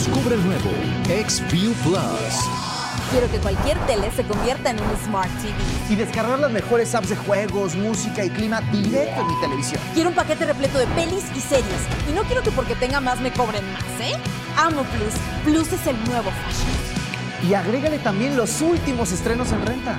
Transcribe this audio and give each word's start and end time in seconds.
Descubre 0.00 0.34
el 0.34 0.46
nuevo 0.46 0.70
XView 1.04 1.74
Plus. 1.82 1.98
Quiero 3.10 3.30
que 3.30 3.36
cualquier 3.36 3.78
tele 3.80 4.10
se 4.10 4.24
convierta 4.24 4.70
en 4.70 4.80
un 4.80 4.96
Smart 5.04 5.30
TV. 5.42 5.52
Y 5.90 5.94
descargar 5.94 6.38
las 6.38 6.50
mejores 6.50 6.94
apps 6.94 7.10
de 7.10 7.16
juegos, 7.16 7.76
música 7.76 8.24
y 8.24 8.30
clima 8.30 8.62
directo 8.72 9.20
en 9.20 9.26
mi 9.26 9.40
televisión. 9.42 9.78
Quiero 9.92 10.08
un 10.08 10.14
paquete 10.14 10.46
repleto 10.46 10.78
de 10.78 10.86
pelis 10.86 11.24
y 11.36 11.40
series. 11.42 11.82
Y 12.08 12.12
no 12.14 12.22
quiero 12.22 12.42
que 12.42 12.50
porque 12.50 12.74
tenga 12.76 12.98
más 13.02 13.20
me 13.20 13.30
cobren 13.30 13.62
más, 13.74 13.84
¿eh? 14.00 14.16
Amo 14.56 14.84
Plus. 14.84 15.12
Plus 15.44 15.70
es 15.78 15.86
el 15.86 16.02
nuevo 16.06 16.30
fashion. 16.30 17.50
Y 17.50 17.52
agrégale 17.52 17.98
también 17.98 18.38
los 18.38 18.62
últimos 18.62 19.12
estrenos 19.12 19.52
en 19.52 19.66
renta. 19.66 19.98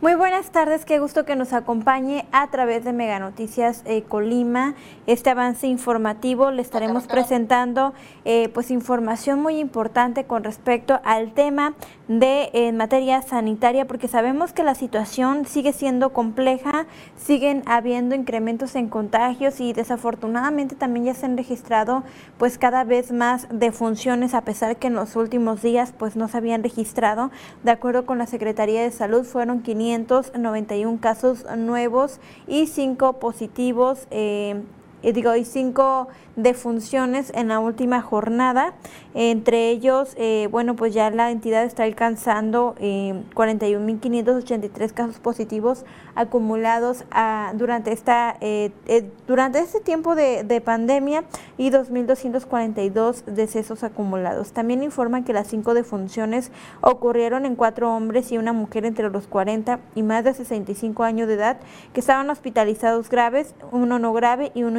Muy 0.00 0.14
buenas 0.14 0.52
tardes, 0.52 0.84
qué 0.84 1.00
gusto 1.00 1.24
que 1.24 1.34
nos 1.34 1.52
acompañe 1.52 2.24
a 2.30 2.48
través 2.52 2.84
de 2.84 2.92
Mega 2.92 3.18
Noticias 3.18 3.82
eh, 3.84 4.02
Colima. 4.02 4.74
Este 5.08 5.30
avance 5.30 5.66
informativo 5.66 6.52
le 6.52 6.62
estaremos 6.62 7.08
presentando 7.08 7.92
eh, 8.24 8.48
pues 8.54 8.70
información 8.70 9.42
muy 9.42 9.58
importante 9.58 10.22
con 10.22 10.44
respecto 10.44 11.00
al 11.02 11.32
tema 11.32 11.74
de 12.06 12.50
en 12.52 12.76
materia 12.76 13.22
sanitaria, 13.22 13.86
porque 13.88 14.06
sabemos 14.06 14.52
que 14.52 14.62
la 14.62 14.76
situación 14.76 15.46
sigue 15.46 15.72
siendo 15.72 16.12
compleja, 16.12 16.86
siguen 17.16 17.64
habiendo 17.66 18.14
incrementos 18.14 18.76
en 18.76 18.88
contagios 18.88 19.60
y 19.60 19.72
desafortunadamente 19.72 20.76
también 20.76 21.06
ya 21.06 21.14
se 21.14 21.26
han 21.26 21.36
registrado 21.36 22.04
pues 22.38 22.56
cada 22.56 22.84
vez 22.84 23.10
más 23.10 23.48
defunciones 23.50 24.34
a 24.34 24.42
pesar 24.42 24.76
que 24.76 24.86
en 24.86 24.94
los 24.94 25.16
últimos 25.16 25.60
días 25.60 25.92
pues 25.98 26.14
no 26.14 26.28
se 26.28 26.36
habían 26.36 26.62
registrado. 26.62 27.32
De 27.64 27.72
acuerdo 27.72 28.06
con 28.06 28.18
la 28.18 28.26
Secretaría 28.28 28.80
de 28.82 28.92
Salud 28.92 29.24
fueron 29.24 29.60
500 29.60 29.87
591 29.88 31.00
casos 31.00 31.46
nuevos 31.56 32.20
y 32.46 32.66
5 32.66 33.14
positivos, 33.14 34.06
eh, 34.10 34.62
digo, 35.02 35.34
y 35.34 35.44
5 35.44 36.08
defunciones 36.36 37.32
en 37.34 37.48
la 37.48 37.58
última 37.58 38.00
jornada. 38.00 38.74
Entre 39.14 39.70
ellos, 39.70 40.14
eh, 40.16 40.48
bueno, 40.50 40.76
pues 40.76 40.94
ya 40.94 41.10
la 41.10 41.30
entidad 41.30 41.64
está 41.64 41.82
alcanzando 41.82 42.74
eh, 42.78 43.22
41.583 43.34 44.92
casos 44.92 45.18
positivos 45.18 45.84
acumulados 46.14 47.04
a, 47.10 47.52
durante 47.54 47.92
esta 47.92 48.36
eh, 48.40 48.72
eh, 48.86 49.10
durante 49.26 49.60
este 49.60 49.80
tiempo 49.80 50.14
de, 50.14 50.44
de 50.44 50.60
pandemia 50.60 51.24
y 51.56 51.70
2.242 51.70 53.24
decesos 53.24 53.84
acumulados. 53.84 54.52
También 54.52 54.82
informan 54.82 55.24
que 55.24 55.32
las 55.32 55.48
cinco 55.48 55.74
defunciones 55.74 56.50
ocurrieron 56.80 57.46
en 57.46 57.56
cuatro 57.56 57.94
hombres 57.94 58.30
y 58.32 58.38
una 58.38 58.52
mujer 58.52 58.84
entre 58.84 59.10
los 59.10 59.26
40 59.26 59.80
y 59.94 60.02
más 60.02 60.24
de 60.24 60.34
65 60.34 61.02
años 61.04 61.28
de 61.28 61.34
edad 61.34 61.58
que 61.92 62.00
estaban 62.00 62.30
hospitalizados 62.30 63.08
graves, 63.08 63.54
uno 63.72 63.98
no 63.98 64.12
grave 64.12 64.52
y 64.54 64.62
uno 64.62 64.78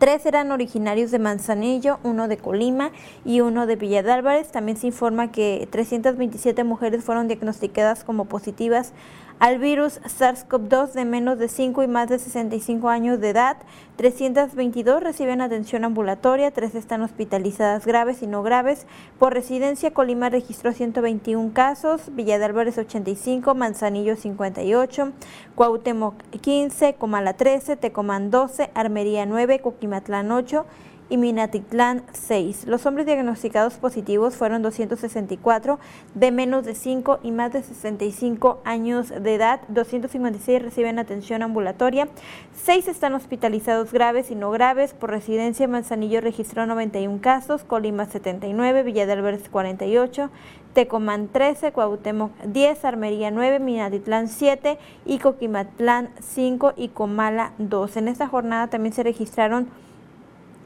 Tres 0.00 0.24
eran 0.24 0.50
originarios 0.50 1.10
de 1.10 1.18
Manzanillo, 1.18 1.98
uno 2.04 2.26
de 2.26 2.38
Colima 2.38 2.90
y 3.22 3.42
uno 3.42 3.66
de 3.66 3.76
Villa 3.76 4.02
de 4.02 4.10
Álvarez. 4.10 4.50
También 4.50 4.78
se 4.78 4.86
informa 4.86 5.30
que 5.30 5.68
327 5.70 6.64
mujeres 6.64 7.04
fueron 7.04 7.28
diagnosticadas 7.28 8.02
como 8.02 8.24
positivas 8.24 8.94
al 9.40 9.58
virus 9.58 10.00
SARS-CoV-2 10.02 10.92
de 10.92 11.06
menos 11.06 11.38
de 11.38 11.48
5 11.48 11.82
y 11.82 11.88
más 11.88 12.10
de 12.10 12.18
65 12.18 12.90
años 12.90 13.20
de 13.20 13.30
edad. 13.30 13.56
322 13.96 15.02
reciben 15.02 15.40
atención 15.40 15.84
ambulatoria, 15.84 16.50
3 16.50 16.74
están 16.74 17.00
hospitalizadas 17.00 17.86
graves 17.86 18.22
y 18.22 18.26
no 18.26 18.42
graves. 18.42 18.86
Por 19.18 19.32
residencia, 19.32 19.92
Colima 19.92 20.28
registró 20.28 20.72
121 20.72 21.52
casos, 21.54 22.14
Villa 22.14 22.38
de 22.38 22.44
Álvarez 22.44 22.76
85, 22.76 23.54
Manzanillo 23.54 24.14
58, 24.14 25.12
Cuauhtémoc 25.54 26.14
15, 26.42 26.94
Comala 26.94 27.32
13, 27.32 27.76
Tecomán 27.78 28.30
12, 28.30 28.70
Armería 28.74 29.24
9, 29.24 29.60
Coquimatlán 29.60 30.32
8, 30.32 30.66
y 31.10 31.16
Minatitlán 31.16 32.02
6. 32.12 32.66
Los 32.66 32.86
hombres 32.86 33.04
diagnosticados 33.04 33.74
positivos 33.74 34.36
fueron 34.36 34.62
264 34.62 35.78
de 36.14 36.30
menos 36.30 36.64
de 36.64 36.74
5 36.74 37.18
y 37.22 37.32
más 37.32 37.52
de 37.52 37.62
65 37.62 38.60
años 38.64 39.08
de 39.10 39.34
edad. 39.34 39.60
256 39.68 40.62
reciben 40.62 40.98
atención 40.98 41.42
ambulatoria. 41.42 42.08
6 42.54 42.88
están 42.88 43.14
hospitalizados 43.14 43.92
graves 43.92 44.30
y 44.30 44.36
no 44.36 44.50
graves. 44.50 44.94
Por 44.94 45.10
residencia, 45.10 45.68
Manzanillo 45.68 46.20
registró 46.20 46.64
91 46.66 47.20
casos, 47.20 47.64
Colima 47.64 48.06
79, 48.06 48.82
Villa 48.84 49.06
del 49.06 49.20
48, 49.50 50.30
Tecomán 50.72 51.28
13, 51.28 51.72
Cuauhtémoc 51.72 52.30
10, 52.44 52.84
Armería 52.84 53.30
9, 53.30 53.58
Minatitlán 53.58 54.28
7 54.28 54.78
y 55.04 55.18
Coquimatlán 55.18 56.10
5 56.20 56.74
y 56.76 56.88
Comala 56.88 57.52
2. 57.58 57.96
En 57.96 58.08
esta 58.08 58.28
jornada 58.28 58.68
también 58.68 58.92
se 58.92 59.02
registraron 59.02 59.68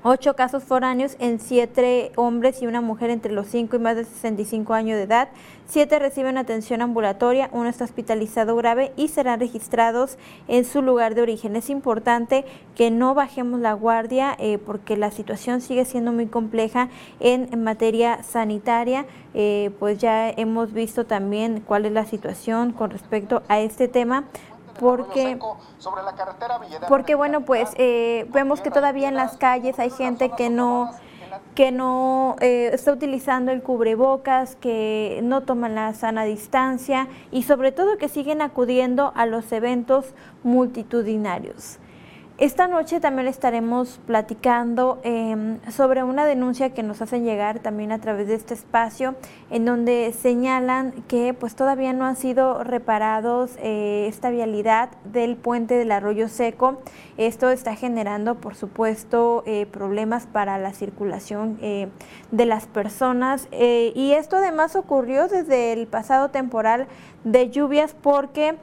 Ocho 0.06 0.36
casos 0.36 0.64
foráneos 0.64 1.16
en 1.18 1.40
siete 1.40 2.12
hombres 2.16 2.60
y 2.60 2.66
una 2.66 2.82
mujer 2.82 3.08
entre 3.08 3.32
los 3.32 3.46
5 3.46 3.76
y 3.76 3.78
más 3.78 3.96
de 3.96 4.04
65 4.04 4.74
años 4.74 4.98
de 4.98 5.04
edad. 5.04 5.30
Siete 5.64 5.98
reciben 5.98 6.36
atención 6.36 6.82
ambulatoria, 6.82 7.48
uno 7.52 7.70
está 7.70 7.84
hospitalizado 7.84 8.54
grave 8.54 8.92
y 8.98 9.08
serán 9.08 9.40
registrados 9.40 10.18
en 10.46 10.66
su 10.66 10.82
lugar 10.82 11.14
de 11.14 11.22
origen. 11.22 11.56
Es 11.56 11.70
importante 11.70 12.44
que 12.74 12.90
no 12.90 13.14
bajemos 13.14 13.60
la 13.60 13.72
guardia 13.72 14.36
eh, 14.38 14.58
porque 14.58 14.98
la 14.98 15.10
situación 15.10 15.62
sigue 15.62 15.86
siendo 15.86 16.12
muy 16.12 16.26
compleja 16.26 16.90
en, 17.18 17.64
materia 17.64 18.22
sanitaria. 18.24 19.06
Eh, 19.32 19.70
pues 19.78 19.96
ya 19.96 20.28
hemos 20.28 20.74
visto 20.74 21.06
también 21.06 21.62
cuál 21.66 21.86
es 21.86 21.92
la 21.92 22.04
situación 22.04 22.72
con 22.72 22.90
respecto 22.90 23.42
a 23.48 23.60
este 23.60 23.88
tema 23.88 24.24
porque, 24.78 25.38
porque 26.88 27.14
bueno, 27.14 27.42
pues 27.42 27.70
eh, 27.76 28.26
vemos 28.30 28.60
que 28.60 28.70
todavía 28.70 29.08
en 29.08 29.14
las 29.14 29.36
calles 29.36 29.78
hay 29.78 29.90
gente 29.90 30.30
que 30.30 30.50
no 30.50 30.90
que 31.54 31.72
no 31.72 32.36
eh, 32.40 32.70
está 32.72 32.92
utilizando 32.92 33.52
el 33.52 33.62
cubrebocas, 33.62 34.56
que 34.56 35.20
no 35.22 35.42
toman 35.42 35.74
la 35.74 35.92
sana 35.94 36.24
distancia 36.24 37.08
y 37.30 37.42
sobre 37.42 37.72
todo 37.72 37.96
que 37.98 38.08
siguen 38.08 38.42
acudiendo 38.42 39.12
a 39.14 39.26
los 39.26 39.50
eventos 39.52 40.14
multitudinarios. 40.42 41.78
Esta 42.36 42.66
noche 42.66 42.98
también 42.98 43.28
estaremos 43.28 44.00
platicando 44.08 44.98
em, 45.04 45.60
sobre 45.70 46.02
una 46.02 46.26
denuncia 46.26 46.74
que 46.74 46.82
nos 46.82 47.00
hacen 47.00 47.22
llegar 47.22 47.60
también 47.60 47.92
a 47.92 48.00
través 48.00 48.26
de 48.26 48.34
este 48.34 48.54
espacio, 48.54 49.14
en 49.50 49.64
donde 49.64 50.12
señalan 50.20 50.90
que 51.06 51.32
pues 51.32 51.54
todavía 51.54 51.92
no 51.92 52.06
han 52.06 52.16
sido 52.16 52.64
reparados 52.64 53.52
eh, 53.58 54.06
esta 54.08 54.30
vialidad 54.30 54.90
del 55.04 55.36
puente 55.36 55.76
del 55.76 55.92
arroyo 55.92 56.28
seco. 56.28 56.82
Esto 57.18 57.50
está 57.50 57.76
generando, 57.76 58.34
por 58.34 58.56
supuesto, 58.56 59.44
eh, 59.46 59.66
problemas 59.66 60.26
para 60.26 60.58
la 60.58 60.72
circulación 60.72 61.56
eh, 61.62 61.86
de 62.32 62.46
las 62.46 62.66
personas 62.66 63.46
y 63.52 64.10
esto 64.10 64.38
además 64.38 64.74
ocurrió 64.74 65.28
desde 65.28 65.72
el 65.72 65.86
pasado 65.86 66.30
temporal 66.30 66.88
de 67.22 67.48
lluvias 67.50 67.94
porque 67.94 68.56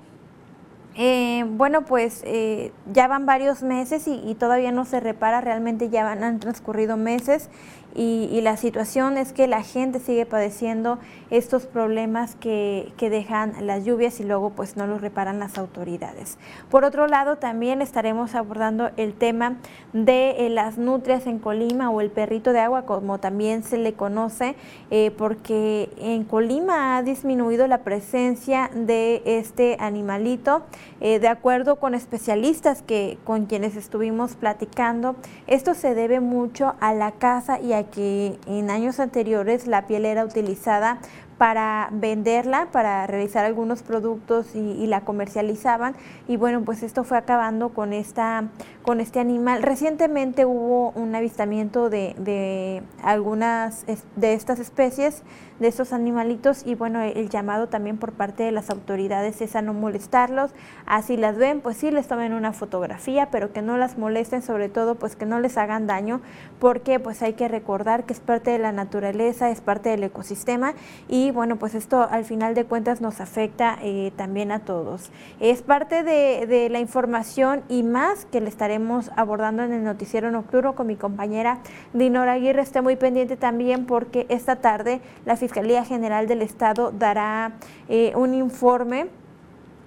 eh, 0.95 1.45
bueno, 1.47 1.83
pues 1.83 2.21
eh, 2.25 2.71
ya 2.91 3.07
van 3.07 3.25
varios 3.25 3.63
meses 3.63 4.07
y, 4.07 4.35
todavía 4.35 4.71
no 4.71 4.85
se 4.85 4.99
repara, 4.99 5.39
realmente 5.39 5.89
ya 5.89 6.03
van, 6.03 6.23
han 6.23 6.39
transcurrido 6.39 6.97
meses 6.97 7.49
y, 7.93 8.39
la 8.41 8.57
situación 8.57 9.17
es 9.17 9.33
que 9.33 9.47
la 9.47 9.61
gente 9.61 9.99
sigue 9.99 10.25
padeciendo 10.25 10.97
estos 11.29 11.65
problemas 11.65 12.35
que, 12.35 12.91
dejan 12.97 13.53
las 13.67 13.83
lluvias 13.83 14.19
y 14.19 14.23
luego 14.23 14.51
pues 14.51 14.77
no 14.77 14.87
los 14.87 15.01
reparan 15.01 15.39
las 15.39 15.57
autoridades. 15.57 16.37
Por 16.69 16.85
otro 16.85 17.07
lado, 17.07 17.37
también 17.37 17.81
estaremos 17.81 18.35
abordando 18.35 18.91
el 18.95 19.13
tema 19.13 19.57
de 19.91 20.45
eh, 20.45 20.49
las 20.49 20.77
nutrias 20.77 21.27
en 21.27 21.39
Colima 21.39 21.89
o 21.89 21.99
el 21.99 22.09
perrito 22.09 22.53
de 22.53 22.59
agua, 22.59 22.85
como 22.85 23.19
también 23.19 23.63
se 23.63 23.77
le 23.77 23.93
conoce, 23.93 24.55
eh, 24.91 25.11
porque 25.17 25.89
en 25.97 26.23
Colima 26.23 26.95
ha 26.95 27.03
disminuido 27.03 27.67
la 27.67 27.79
presencia 27.79 28.69
de 28.73 29.21
este 29.25 29.75
animalito. 29.79 30.63
Eh, 31.01 31.19
de 31.19 31.27
acuerdo 31.27 31.77
con 31.77 31.95
especialistas 31.95 32.81
que 32.81 33.17
con 33.25 33.45
quienes 33.45 33.75
estuvimos 33.75 34.35
platicando, 34.35 35.15
esto 35.47 35.73
se 35.73 35.95
debe 35.95 36.19
mucho 36.19 36.75
a 36.79 36.93
la 36.93 37.11
caza 37.11 37.59
y 37.59 37.73
a 37.73 37.80
que 37.85 38.37
en 38.47 38.69
años 38.69 38.99
anteriores 38.99 39.67
la 39.67 39.87
piel 39.87 40.05
era 40.05 40.25
utilizada 40.25 40.99
para 41.41 41.89
venderla, 41.91 42.67
para 42.71 43.07
realizar 43.07 43.45
algunos 43.45 43.81
productos 43.81 44.53
y, 44.53 44.85
la 44.85 45.01
comercializaban. 45.01 45.95
Y 46.27 46.37
bueno, 46.37 46.61
pues 46.61 46.83
esto 46.83 47.03
fue 47.03 47.17
acabando 47.17 47.69
con, 47.69 47.93
esta, 47.93 48.43
con 48.83 48.99
este 48.99 49.19
animal. 49.19 49.63
Recientemente 49.63 50.45
hubo 50.45 50.91
un 50.91 51.15
avistamiento 51.15 51.89
de, 51.89 52.13
de 52.19 52.83
algunas 53.01 53.85
de 54.15 54.33
estas 54.33 54.59
especies 54.59 55.23
de 55.61 55.67
estos 55.67 55.93
animalitos 55.93 56.65
y 56.65 56.73
bueno, 56.73 57.03
el 57.03 57.29
llamado 57.29 57.67
también 57.67 57.97
por 57.97 58.13
parte 58.13 58.41
de 58.41 58.51
las 58.51 58.71
autoridades 58.71 59.41
es 59.41 59.55
a 59.55 59.61
no 59.61 59.75
molestarlos, 59.75 60.49
así 60.87 61.17
las 61.17 61.37
ven, 61.37 61.61
pues 61.61 61.77
sí 61.77 61.91
les 61.91 62.07
tomen 62.07 62.33
una 62.33 62.51
fotografía, 62.51 63.29
pero 63.29 63.53
que 63.53 63.61
no 63.61 63.77
las 63.77 63.95
molesten, 63.95 64.41
sobre 64.41 64.69
todo 64.69 64.95
pues 64.95 65.15
que 65.15 65.27
no 65.27 65.39
les 65.39 65.59
hagan 65.59 65.85
daño, 65.85 66.19
porque 66.59 66.99
pues 66.99 67.21
hay 67.21 67.33
que 67.33 67.47
recordar 67.47 68.05
que 68.05 68.13
es 68.13 68.19
parte 68.19 68.49
de 68.49 68.57
la 68.57 68.71
naturaleza, 68.71 69.51
es 69.51 69.61
parte 69.61 69.89
del 69.89 70.03
ecosistema 70.03 70.73
y 71.07 71.29
bueno, 71.29 71.57
pues 71.57 71.75
esto 71.75 72.07
al 72.09 72.25
final 72.25 72.55
de 72.55 72.65
cuentas 72.65 72.99
nos 72.99 73.21
afecta 73.21 73.77
eh, 73.83 74.11
también 74.15 74.51
a 74.51 74.61
todos. 74.61 75.11
Es 75.39 75.61
parte 75.61 76.01
de, 76.01 76.47
de 76.47 76.69
la 76.69 76.79
información 76.79 77.61
y 77.69 77.83
más 77.83 78.25
que 78.25 78.41
le 78.41 78.49
estaremos 78.49 79.11
abordando 79.15 79.61
en 79.61 79.73
el 79.73 79.83
noticiero 79.83 80.31
nocturno 80.31 80.73
con 80.73 80.87
mi 80.87 80.95
compañera 80.95 81.59
Dinora 81.93 82.33
Aguirre, 82.33 82.63
esté 82.63 82.81
muy 82.81 82.95
pendiente 82.95 83.37
también 83.37 83.85
porque 83.85 84.25
esta 84.27 84.55
tarde 84.55 85.01
la 85.23 85.35
Fiscalía 85.35 85.50
General 85.85 86.27
del 86.27 86.41
Estado 86.41 86.91
dará 86.91 87.53
eh, 87.89 88.13
un 88.15 88.33
informe 88.33 89.07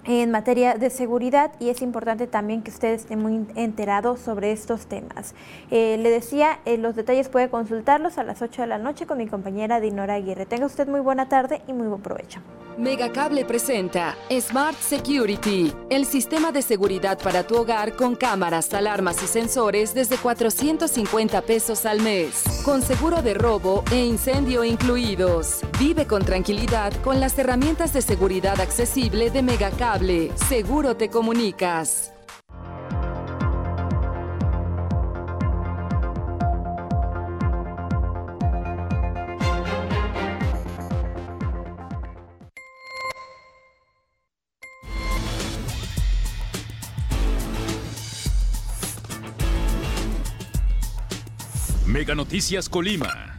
en 0.05 0.31
materia 0.31 0.75
de 0.75 0.89
seguridad 0.89 1.51
y 1.59 1.69
es 1.69 1.81
importante 1.81 2.27
también 2.27 2.61
que 2.61 2.71
ustedes 2.71 3.01
estén 3.01 3.21
muy 3.21 3.45
enterados 3.55 4.19
sobre 4.19 4.51
estos 4.51 4.85
temas. 4.85 5.33
Eh, 5.71 5.97
le 5.99 6.09
decía, 6.09 6.59
eh, 6.65 6.77
los 6.77 6.95
detalles 6.95 7.29
puede 7.29 7.49
consultarlos 7.49 8.17
a 8.17 8.23
las 8.23 8.41
8 8.41 8.61
de 8.61 8.67
la 8.67 8.77
noche 8.77 9.05
con 9.05 9.17
mi 9.17 9.27
compañera 9.27 9.79
Dinora 9.79 10.15
Aguirre. 10.15 10.45
Tenga 10.45 10.65
usted 10.65 10.87
muy 10.87 10.99
buena 10.99 11.27
tarde 11.27 11.61
y 11.67 11.73
muy 11.73 11.87
buen 11.87 12.01
provecho. 12.01 12.39
Megacable 12.77 13.45
presenta 13.45 14.17
Smart 14.29 14.77
Security, 14.77 15.71
el 15.89 16.05
sistema 16.05 16.51
de 16.51 16.61
seguridad 16.61 17.17
para 17.17 17.47
tu 17.47 17.55
hogar 17.55 17.95
con 17.95 18.15
cámaras, 18.15 18.73
alarmas 18.73 19.23
y 19.23 19.27
sensores 19.27 19.93
desde 19.93 20.17
450 20.17 21.41
pesos 21.43 21.85
al 21.85 22.01
mes, 22.01 22.43
con 22.65 22.81
seguro 22.81 23.21
de 23.21 23.33
robo 23.33 23.81
e 23.91 24.03
incendio 24.03 24.65
incluidos. 24.65 25.61
Vive 25.79 26.05
con 26.05 26.25
tranquilidad 26.25 26.91
con 27.01 27.21
las 27.21 27.39
herramientas 27.39 27.93
de 27.93 28.01
seguridad 28.01 28.59
accesible 28.59 29.29
de 29.29 29.41
Megacable. 29.41 29.94
Seguro 30.49 30.97
te 30.97 31.09
comunicas. 31.09 32.11
Mega 51.85 52.13
Noticias 52.15 52.67
Colima. 52.67 53.34